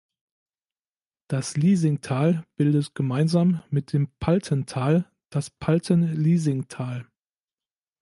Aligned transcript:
Das 1.29 1.57
Liesingtal 1.57 2.43
bildet 2.55 2.95
gemeinsam 2.95 3.61
mit 3.69 3.93
dem 3.93 4.09
Paltental 4.17 5.05
das 5.29 5.51
Palten-Liesing-Tal. 5.51 7.05